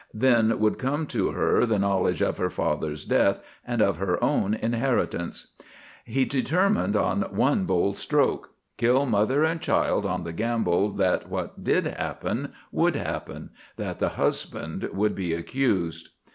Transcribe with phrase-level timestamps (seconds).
[0.15, 4.55] Then would come to her the knowledge of her father's death and of her own
[4.55, 5.53] inheritance.
[6.05, 11.63] He determined on one bold stroke: kill mother and child on the gamble that what
[11.63, 16.09] did happen, would happen: that the husband would be accused.